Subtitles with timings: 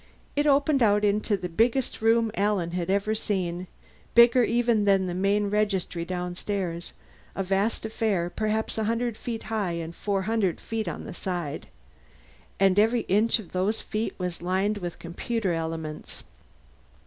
[0.35, 3.67] It opened out into the biggest room Alan had ever seen,
[4.15, 6.93] bigger even than the main registry downstairs
[7.35, 11.67] a vast affair perhaps a hundred feet high and four hundred feet on the side.
[12.59, 16.23] And every inch of those feet was lined with computer elements.